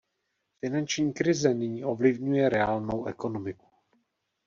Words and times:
Finanční 0.61 1.13
krize 1.13 1.53
nyní 1.53 1.83
ovlivňuje 1.83 2.49
reálnou 2.49 3.05
ekonomiku. 3.05 3.67